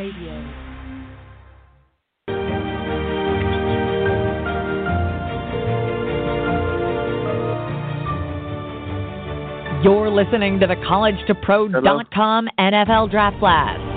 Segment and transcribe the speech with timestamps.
[0.00, 0.32] Radio.
[9.82, 13.89] You're listening to the College2Pro.com NFL Draft Blast.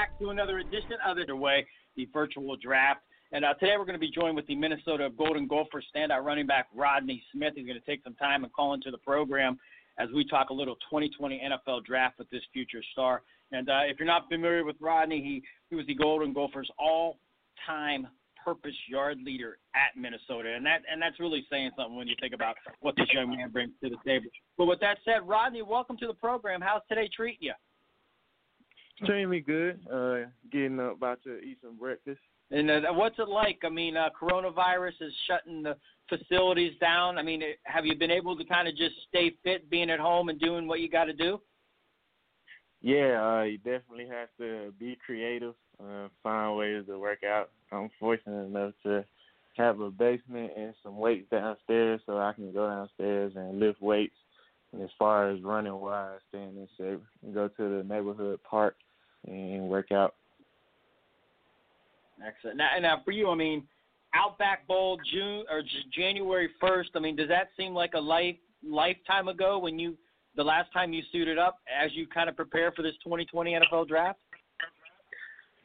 [0.00, 3.00] Back to another edition of the way, the virtual draft.
[3.32, 6.46] And uh, today we're going to be joined with the Minnesota Golden Gophers standout running
[6.46, 7.52] back Rodney Smith.
[7.54, 9.58] He's going to take some time and call into the program
[9.98, 13.20] as we talk a little 2020 NFL draft with this future star.
[13.52, 18.08] And uh, if you're not familiar with Rodney, he, he was the Golden Gophers all-time
[18.42, 22.32] purpose yard leader at Minnesota, and that and that's really saying something when you think
[22.32, 24.30] about what this young man brings to the table.
[24.56, 26.62] But with that said, Rodney, welcome to the program.
[26.62, 27.52] How's today treating you?
[29.08, 29.80] Me good.
[29.90, 32.20] Uh, getting up, about to eat some breakfast.
[32.50, 33.60] And uh, what's it like?
[33.64, 35.76] I mean, uh, coronavirus is shutting the
[36.08, 37.16] facilities down.
[37.16, 40.28] I mean, have you been able to kind of just stay fit, being at home
[40.28, 41.40] and doing what you got to do?
[42.82, 47.50] Yeah, uh, you definitely have to be creative, uh, find ways to work out.
[47.70, 49.04] I'm fortunate enough to
[49.56, 54.16] have a basement and some weights downstairs, so I can go downstairs and lift weights.
[54.72, 58.76] And as far as running wise, staying in shape, and go to the neighborhood park
[59.26, 60.14] and work out.
[62.26, 62.56] Excellent.
[62.56, 63.64] Now, now for you, I mean,
[64.14, 65.62] Outback Bowl June or
[65.96, 66.90] January first.
[66.94, 69.96] I mean, does that seem like a life lifetime ago when you
[70.36, 73.88] the last time you suited up as you kind of prepare for this 2020 NFL
[73.88, 74.18] draft?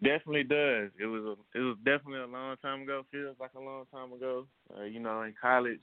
[0.04, 0.92] Definitely does.
[1.00, 3.06] It was a, it was definitely a long time ago.
[3.12, 4.46] Feels like a long time ago.
[4.78, 5.80] Uh, you know, in college,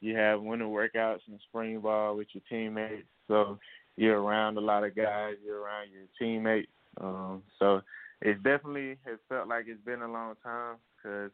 [0.00, 3.58] you have winter workouts and spring ball with your teammates, so
[3.96, 5.34] you're around a lot of guys.
[5.44, 6.68] You're around your teammates.
[7.00, 7.82] Um, so
[8.22, 11.30] it's definitely has felt like it's been a long time because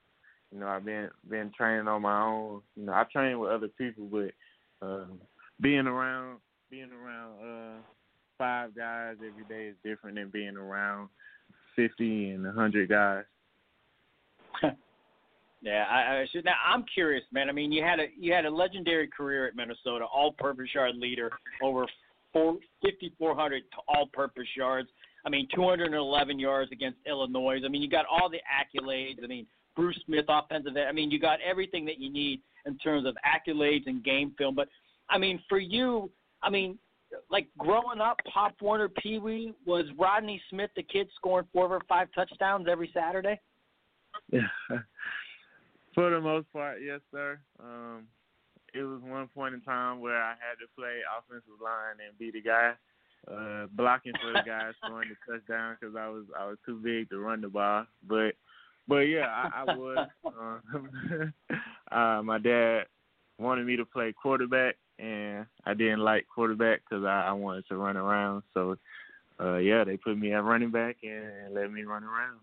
[0.53, 2.63] you know I've been been training on my own.
[2.77, 5.21] You know I train with other people, but um,
[5.61, 6.39] being around
[6.71, 7.81] being around uh,
[8.39, 11.09] five guys every day is different than being around
[11.77, 13.25] fifty and a hundred guys.
[15.63, 16.45] yeah, I, I should.
[16.45, 17.49] Now I'm curious, man.
[17.49, 21.31] I mean, you had a you had a legendary career at Minnesota, all-purpose yard leader,
[21.63, 21.87] over
[22.33, 24.89] four, 5,400 all-purpose yards.
[25.25, 27.61] I mean, 211 yards against Illinois.
[27.65, 29.23] I mean, you got all the accolades.
[29.23, 30.73] I mean, Bruce Smith, offensive.
[30.77, 34.55] I mean, you got everything that you need in terms of accolades and game film.
[34.55, 34.69] But
[35.09, 36.11] I mean, for you,
[36.43, 36.79] I mean,
[37.31, 41.81] like growing up, Pop Warner, Pee Wee was Rodney Smith, the kid scoring four or
[41.89, 43.41] five touchdowns every Saturday.
[44.31, 44.41] Yeah,
[45.95, 47.39] for the most part, yes, sir.
[47.63, 48.07] Um,
[48.73, 52.31] it was one point in time where I had to play offensive line and be
[52.31, 52.73] the guy
[53.29, 57.11] uh, blocking for the guy scoring the touchdown because I was I was too big
[57.11, 57.87] to run the ball.
[58.09, 58.33] But
[58.89, 60.09] but yeah, I, I was.
[60.25, 61.33] Um,
[61.93, 62.85] uh, my dad
[63.39, 67.77] wanted me to play quarterback, and I didn't like quarterback because I, I wanted to
[67.77, 68.43] run around.
[68.55, 68.77] So
[69.41, 72.41] uh, yeah, they put me at running back and, and let me run around.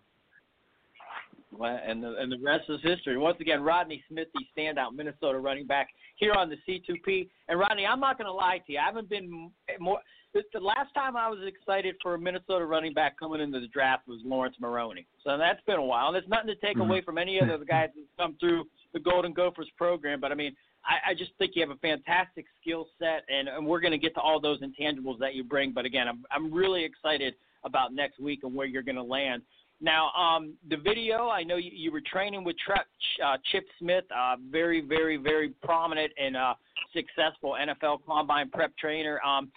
[1.57, 3.17] Well, and the and the rest is history.
[3.17, 5.87] Once again, Rodney Smith, the standout Minnesota running back
[6.17, 7.29] here on the C2P.
[7.47, 9.99] And Rodney, I'm not going to lie to you, I haven't been more.
[10.33, 14.07] The last time I was excited for a Minnesota running back coming into the draft
[14.07, 15.07] was Laurence Maroney.
[15.23, 16.07] So that's been a while.
[16.07, 16.89] And there's nothing to take Mm-hmm.
[16.89, 20.19] away from any of the guys that come through the Golden Gophers program.
[20.21, 23.65] But I mean, I, I just think you have a fantastic skill set, and, and
[23.65, 25.71] we're going to get to all those intangibles that you bring.
[25.71, 27.33] But again, I'm I'm really excited
[27.63, 29.41] about next week and where you're going to land.
[29.81, 32.75] Now, um, the video, I know you, you were training with Tre-
[33.23, 36.53] uh, Chip Smith, uh, very, very, very prominent and uh,
[36.93, 39.19] successful NFL combine prep trainer.
[39.23, 39.51] Um,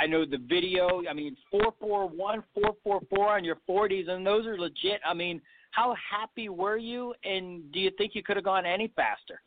[0.00, 1.02] I know the video.
[1.08, 5.00] I mean, four four one, four four four on your forties, and those are legit.
[5.06, 5.40] I mean,
[5.70, 9.40] how happy were you, and do you think you could have gone any faster?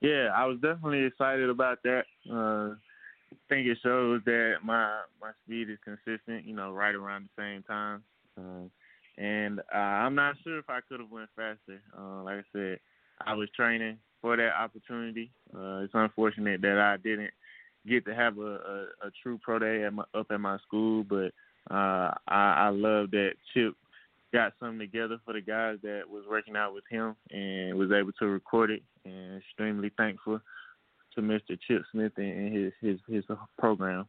[0.00, 2.02] Yeah, I was definitely excited about that.
[2.30, 2.74] Uh,
[3.32, 6.44] I think it shows that my my speed is consistent.
[6.44, 8.02] You know, right around the same time.
[8.38, 8.68] Uh,
[9.16, 11.80] and uh, I'm not sure if I could have went faster.
[11.96, 12.78] Uh, like I said,
[13.24, 15.30] I was training for that opportunity.
[15.54, 17.30] Uh, it's unfortunate that I didn't
[17.88, 21.04] get to have a, a, a true pro day at my, up at my school,
[21.04, 21.32] but
[21.70, 23.74] uh, I, I love that Chip
[24.32, 28.12] got something together for the guys that was working out with him and was able
[28.18, 28.82] to record it.
[29.04, 30.40] And extremely thankful
[31.14, 31.58] to Mr.
[31.68, 33.24] Chip Smith and his his his
[33.58, 34.06] program.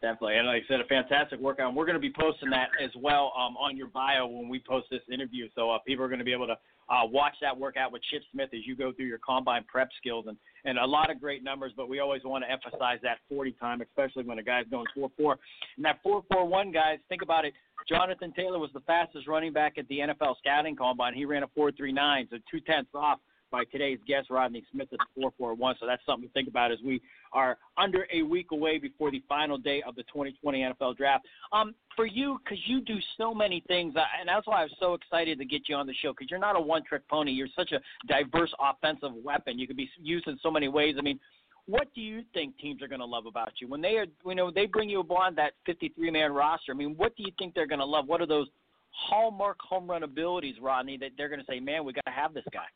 [0.00, 1.68] Definitely, and like I said, a fantastic workout.
[1.68, 4.60] And we're going to be posting that as well um, on your bio when we
[4.60, 6.56] post this interview, so uh, people are going to be able to
[6.90, 10.24] uh, watch that workout with Chip Smith as you go through your combine prep skills
[10.26, 11.72] and and a lot of great numbers.
[11.76, 15.36] But we always want to emphasize that 40 time, especially when a guy's going 4-4.
[15.76, 17.54] And that 4-4-1, guys, think about it.
[17.88, 21.14] Jonathan Taylor was the fastest running back at the NFL scouting combine.
[21.14, 23.18] He ran a 4.39, so two tenths off
[23.52, 25.76] by today's guest, Rodney Smith, at 441.
[25.78, 27.00] So that's something to think about as we
[27.32, 31.26] are under a week away before the final day of the 2020 NFL Draft.
[31.52, 34.72] Um, for you, because you do so many things, uh, and that's why I was
[34.80, 37.30] so excited to get you on the show, because you're not a one-trick pony.
[37.30, 39.58] You're such a diverse offensive weapon.
[39.58, 40.96] You could be used in so many ways.
[40.98, 41.20] I mean,
[41.66, 44.34] what do you think teams are going to love about you when they are, you
[44.34, 46.72] know, they bring you upon that 53-man roster?
[46.72, 48.08] I mean, what do you think they're going to love?
[48.08, 48.48] What are those
[48.90, 52.34] hallmark home run abilities, Rodney, that they're going to say, man, we got to have
[52.34, 52.66] this guy?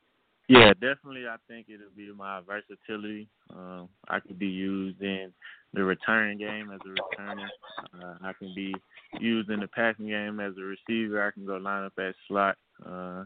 [0.48, 1.26] Yeah, definitely.
[1.26, 3.28] I think it'll be my versatility.
[3.52, 5.32] Um, I could be used in
[5.74, 7.48] the return game as a returner.
[8.00, 8.72] Uh, I can be
[9.20, 11.26] used in the passing game as a receiver.
[11.26, 12.56] I can go line up at slot.
[12.84, 13.24] Uh,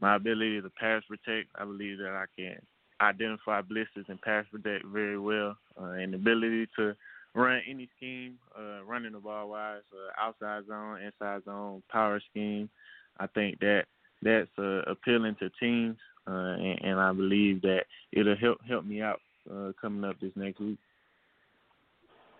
[0.00, 2.56] my ability to pass protect, I believe that I can
[3.00, 6.94] identify blitzes and pass protect very well, uh, and the ability to
[7.34, 12.70] run any scheme, uh, running the ball wise, uh, outside zone, inside zone, power scheme.
[13.18, 13.86] I think that
[14.22, 15.96] that's uh, appealing to teams
[16.26, 19.20] uh, and, and I believe that it'll help help me out
[19.50, 20.78] uh, coming up this next week.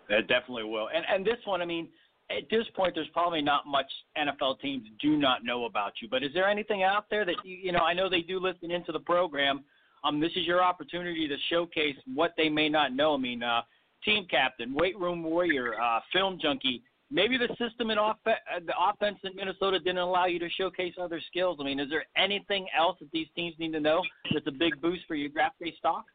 [0.09, 0.89] It definitely will.
[0.93, 1.87] And and this one, I mean,
[2.29, 6.07] at this point, there's probably not much NFL teams do not know about you.
[6.09, 7.79] But is there anything out there that you you know?
[7.79, 9.63] I know they do listen into the program.
[10.03, 13.13] Um, this is your opportunity to showcase what they may not know.
[13.13, 13.61] I mean, uh,
[14.03, 16.81] team captain, weight room warrior, uh, film junkie
[17.11, 18.33] maybe the system in off- uh,
[18.65, 21.57] the offense in Minnesota didn't allow you to showcase other skills.
[21.59, 24.01] I mean, is there anything else that these teams need to know
[24.33, 26.05] that's a big boost for your draft day stock?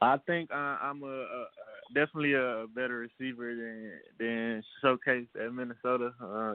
[0.00, 1.46] I think uh, I'm a, a
[1.94, 6.12] definitely a better receiver than than showcased at Minnesota.
[6.22, 6.54] Uh,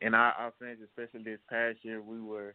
[0.00, 2.54] in our offense, especially this past year, we were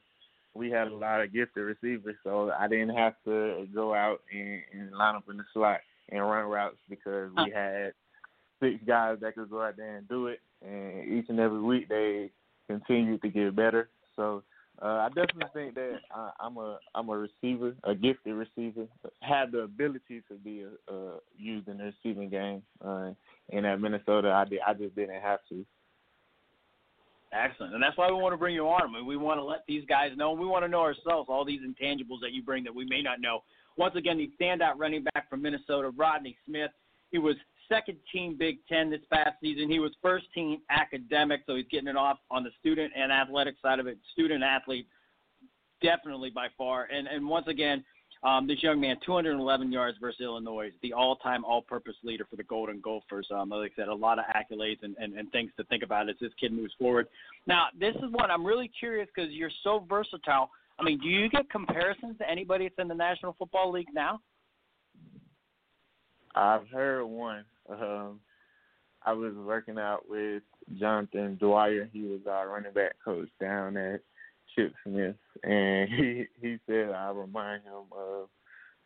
[0.53, 4.61] we had a lot of gifted receivers, so I didn't have to go out and,
[4.71, 5.79] and line up in the slot
[6.09, 7.93] and run routes because we had
[8.63, 11.89] six guys that could go out there and do it, and each and every week
[11.89, 12.31] they
[12.67, 13.89] continue to get better.
[14.15, 14.43] So
[14.81, 18.85] uh, I definitely think that I, I'm a I'm a receiver, a gifted receiver,
[19.21, 22.63] have the ability to be a, uh, used in the receiving game.
[22.83, 23.11] Uh,
[23.51, 25.65] and at Minnesota, I did I just didn't have to.
[27.31, 28.81] Excellent, and that's why we want to bring you on.
[28.83, 30.33] I mean, we want to let these guys know.
[30.33, 33.19] We want to know ourselves all these intangibles that you bring that we may not
[33.21, 33.43] know.
[33.75, 36.69] Once again, the standout running back from Minnesota, Rodney Smith.
[37.11, 37.35] He was
[37.69, 39.69] second team Big Ten this past season.
[39.69, 43.55] He was first team academic, so he's getting it off on the student and athletic
[43.61, 43.97] side of it.
[44.11, 44.87] Student athlete,
[45.81, 46.87] definitely by far.
[46.91, 47.83] And and once again,
[48.23, 52.79] um, this young man, 211 yards versus Illinois, the all-time all-purpose leader for the Golden
[52.79, 53.27] Gophers.
[53.31, 56.09] Um, like I said, a lot of accolades and, and, and things to think about
[56.09, 57.07] as this kid moves forward.
[57.47, 60.49] Now, this is what I'm really curious because you're so versatile.
[60.79, 64.21] I mean, do you get comparisons to anybody that's in the National Football League now?
[66.33, 67.43] I've heard one.
[67.69, 68.19] Um,
[69.05, 70.43] I was working out with
[70.79, 71.89] Jonathan Dwyer.
[71.91, 74.01] He was our running back coach down at
[74.55, 78.29] Chip Smith, and he he said I remind him of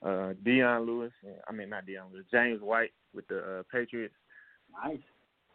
[0.05, 1.11] uh Dion Lewis.
[1.47, 4.15] I mean not Dion Lewis, James White with the uh, Patriots.
[4.83, 4.99] Nice.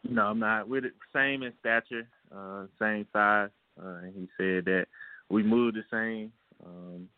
[0.09, 0.95] No, I'm not with it.
[1.12, 3.50] Same in stature, uh, same size.
[3.81, 4.87] Uh, and he said that
[5.31, 6.33] we moved the same.
[6.64, 7.09] Um,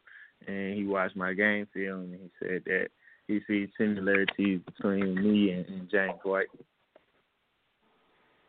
[0.47, 2.89] and he watched my game film, and he said that
[3.27, 6.47] he sees similarities between me and, and James White.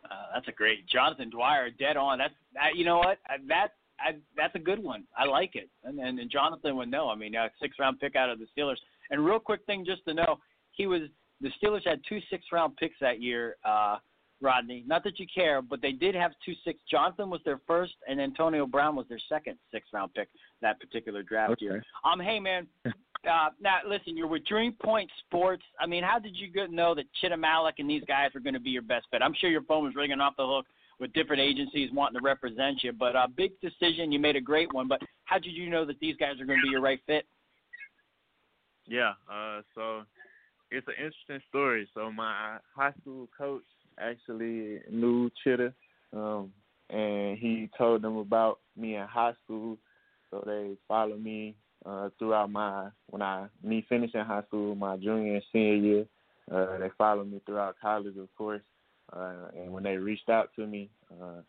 [0.05, 2.17] Uh, that's a great Jonathan Dwyer, dead on.
[2.17, 3.17] That's that, you know what
[3.47, 5.05] that I, that's a good one.
[5.17, 7.09] I like it, and, and and Jonathan would know.
[7.09, 8.77] I mean, a six round pick out of the Steelers.
[9.09, 10.37] And real quick thing, just to know,
[10.71, 11.01] he was
[11.41, 13.55] the Steelers had two six round picks that year.
[13.63, 13.97] Uh,
[14.41, 14.83] Rodney.
[14.85, 16.79] Not that you care, but they did have two six.
[16.89, 20.27] Jonathan was their first, and Antonio Brown was their second six round pick
[20.61, 21.65] that particular draft okay.
[21.65, 21.83] year.
[22.03, 22.67] Um, hey man,
[23.27, 25.63] uh, now listen, you're with Dream Point Sports.
[25.79, 28.53] I mean, how did you get, know that Chita Malik and these guys were going
[28.53, 29.21] to be your best fit?
[29.21, 30.65] I'm sure your phone was ringing off the hook
[30.99, 34.11] with different agencies wanting to represent you, but a uh, big decision.
[34.11, 36.59] You made a great one, but how did you know that these guys are going
[36.59, 37.25] to be your right fit?
[38.87, 40.03] Yeah, uh, so
[40.71, 41.87] it's an interesting story.
[41.93, 43.63] So my high school coach
[43.99, 45.73] actually knew Chita,
[46.13, 46.51] um,
[46.89, 49.77] and he told them about me in high school.
[50.29, 55.35] So they followed me uh, throughout my when I me finishing high school, my junior
[55.35, 56.05] and senior year.
[56.51, 58.61] Uh, they followed me throughout college, of course.
[59.11, 61.41] Uh, and when they reached out to me, uh,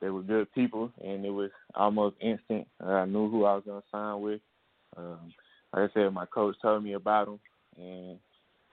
[0.00, 2.66] they were good people, and it was almost instant.
[2.84, 4.40] Uh, I knew who I was gonna sign with.
[4.96, 5.32] Um,
[5.72, 7.40] like I said, my coach told me about them,
[7.76, 8.18] and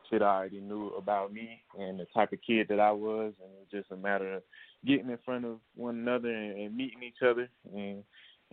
[0.09, 3.51] Chita I already knew about me and the type of kid that I was, and
[3.51, 4.43] it was just a matter of
[4.85, 7.49] getting in front of one another and, and meeting each other.
[7.73, 8.03] And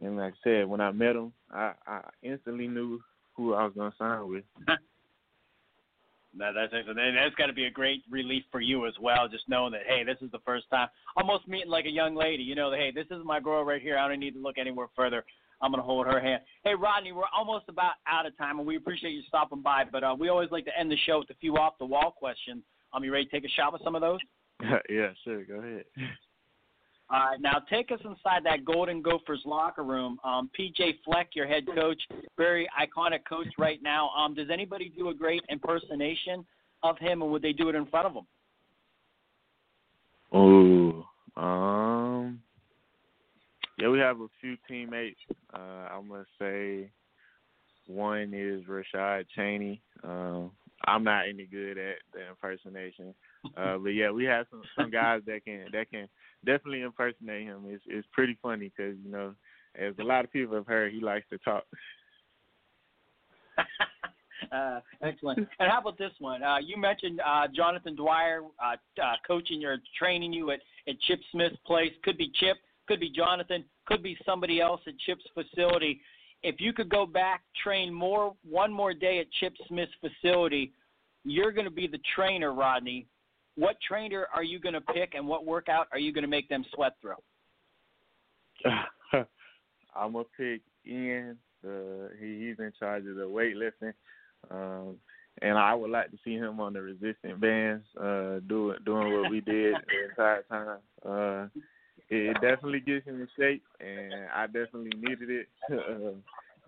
[0.02, 3.00] and like I said, when I met him, I, I instantly knew
[3.34, 4.44] who I was gonna sign with.
[6.34, 6.98] No, that's excellent.
[6.98, 9.82] And that's got to be a great relief for you as well, just knowing that
[9.86, 12.42] hey, this is the first time, almost meeting like a young lady.
[12.42, 13.98] You know, that, hey, this is my girl right here.
[13.98, 15.24] I don't need to look anywhere further.
[15.60, 16.42] I'm going to hold her hand.
[16.64, 19.84] Hey, Rodney, we're almost about out of time, and we appreciate you stopping by.
[19.90, 22.10] But uh, we always like to end the show with a few off the wall
[22.10, 22.62] questions.
[22.92, 24.18] Um, you ready to take a shot with some of those?
[24.88, 25.44] yeah, sure.
[25.44, 25.84] Go ahead.
[27.12, 30.18] All right, now take us inside that Golden Gophers locker room.
[30.24, 32.00] Um, PJ Fleck, your head coach,
[32.38, 34.08] very iconic coach right now.
[34.16, 36.46] Um, does anybody do a great impersonation
[36.82, 38.26] of him, and would they do it in front of him?
[40.32, 41.04] Oh,
[41.36, 42.40] um,
[43.78, 45.20] yeah, we have a few teammates.
[45.52, 45.58] Uh,
[45.92, 46.90] I'm gonna say
[47.86, 49.82] one is Rashad Cheney.
[50.02, 50.50] Um,
[50.86, 53.14] I'm not any good at the impersonation,
[53.56, 56.08] uh, but yeah, we have some some guys that can that can
[56.44, 57.64] definitely impersonate him.
[57.66, 59.34] It's it's pretty funny because you know,
[59.74, 61.64] as a lot of people have heard, he likes to talk.
[64.52, 65.38] uh, excellent.
[65.58, 66.42] And how about this one?
[66.42, 71.20] Uh, you mentioned uh, Jonathan Dwyer uh, uh, coaching or training you at, at Chip
[71.30, 71.92] Smith's place.
[72.02, 72.56] Could be Chip,
[72.86, 76.00] could be Jonathan, could be somebody else at Chip's facility.
[76.42, 80.72] If you could go back, train more, one more day at Chip Smith's facility,
[81.24, 83.06] you're going to be the trainer, Rodney.
[83.56, 86.48] What trainer are you going to pick, and what workout are you going to make
[86.48, 87.16] them sweat through?
[89.94, 91.36] I'm gonna pick Ian.
[91.64, 93.92] Uh, he, he's in charge of the weightlifting,
[94.50, 94.96] um,
[95.40, 99.30] and I would like to see him on the resistant bands, uh, doing doing what
[99.30, 100.78] we did the entire time.
[101.04, 101.46] Uh,
[102.08, 105.48] it definitely gets him in shape, and I definitely needed it.
[105.72, 106.14] Uh,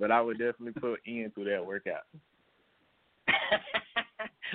[0.00, 2.02] but I would definitely put Ian through that workout.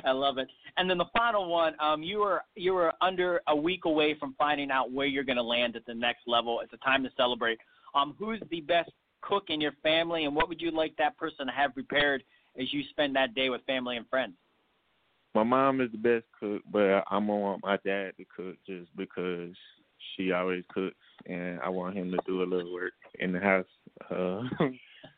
[0.06, 0.48] I love it.
[0.77, 4.36] And then the final one, um, you were you were under a week away from
[4.38, 6.62] finding out where you're going to land at the next level.
[6.62, 7.60] It's a time to celebrate.
[7.96, 8.91] Um, who's the best
[9.22, 12.24] cook in your family, and what would you like that person to have prepared
[12.60, 14.34] as you spend that day with family and friends?
[15.36, 18.89] My mom is the best cook, but I'm gonna want my dad to cook just
[18.96, 19.53] because
[20.15, 20.96] she always cooks,
[21.27, 23.65] and I want him to do a little work in the house.
[24.10, 24.41] Uh,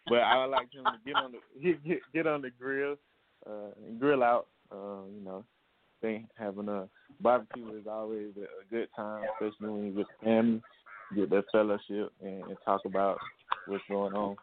[0.08, 2.96] but I would like him to get on the get, get on the grill
[3.48, 4.48] uh, and grill out.
[4.72, 5.44] Uh, you know,
[6.02, 6.88] think having a
[7.20, 10.62] barbecue is always a, good time, especially when you with family,
[11.16, 13.18] get that fellowship and, and talk about
[13.68, 14.36] what's going on.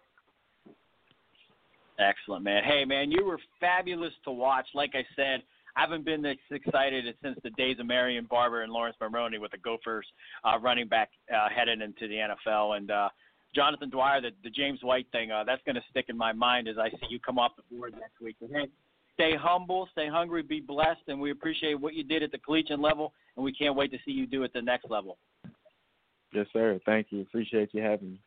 [1.99, 2.63] Excellent, man.
[2.63, 4.67] Hey, man, you were fabulous to watch.
[4.75, 5.43] Like I said,
[5.77, 9.51] I haven't been this excited since the days of Marion Barber and Laurence Maroney with
[9.51, 10.07] the Gophers
[10.45, 12.15] uh, running back uh, headed into the
[12.49, 12.77] NFL.
[12.77, 13.09] And uh,
[13.55, 16.69] Jonathan Dwyer, the, the James White thing, uh, that's going to stick in my mind
[16.69, 18.37] as I see you come off the board next week.
[18.41, 18.69] But, hey,
[19.19, 22.79] stay humble, stay hungry, be blessed, and we appreciate what you did at the collegiate
[22.79, 25.19] level, and we can't wait to see you do at the next level.
[26.33, 26.79] Yes, sir.
[26.87, 27.23] Thank you.
[27.23, 28.21] Appreciate you having me.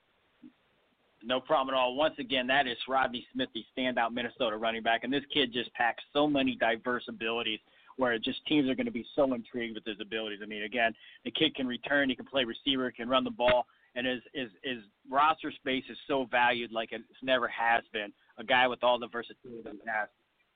[1.24, 1.96] No problem at all.
[1.96, 5.72] Once again, that is Rodney Smith, the standout Minnesota running back, and this kid just
[5.74, 7.60] packs so many diverse abilities.
[7.98, 10.40] Where just teams are going to be so intrigued with his abilities.
[10.42, 10.94] I mean, again,
[11.24, 14.50] the kid can return, he can play receiver, can run the ball, and his his,
[14.64, 14.78] his
[15.10, 18.12] roster space is so valued like it never has been.
[18.40, 20.08] A guy with all the versatility that he has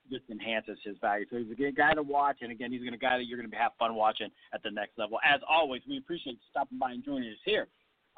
[0.10, 1.26] just enhances his value.
[1.30, 3.50] So he's a good guy to watch, and again, he's a guy that you're going
[3.50, 5.20] to have fun watching at the next level.
[5.26, 7.68] As always, we appreciate you stopping by and joining us here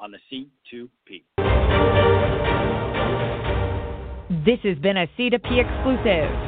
[0.00, 1.24] on the C2P.
[4.44, 6.47] This has been a C2P exclusive.